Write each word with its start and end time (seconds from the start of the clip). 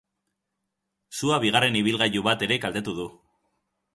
Sua 1.19 1.37
bigarren 1.43 1.77
ibilgailu 1.83 2.25
bat 2.31 2.45
ere 2.47 2.59
kaltetu 2.65 2.95
du. 3.03 3.09